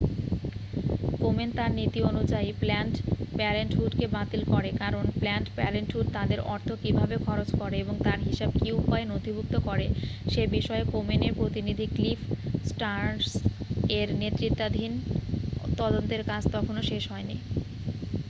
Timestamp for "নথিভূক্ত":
9.07-9.55